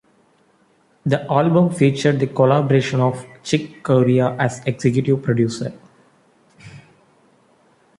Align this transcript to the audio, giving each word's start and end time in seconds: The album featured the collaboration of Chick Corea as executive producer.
The 1.05 1.31
album 1.31 1.69
featured 1.69 2.19
the 2.19 2.25
collaboration 2.25 2.99
of 3.01 3.23
Chick 3.43 3.83
Corea 3.83 4.35
as 4.39 4.59
executive 4.65 5.21
producer. 5.21 5.79